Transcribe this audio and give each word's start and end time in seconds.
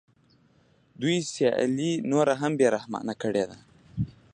دوی 1.01 1.17
سیالي 1.33 1.91
نوره 2.11 2.33
هم 2.41 2.51
بې 2.59 2.67
رحمانه 2.75 3.13
کړې 3.21 3.43
ده 3.49 3.57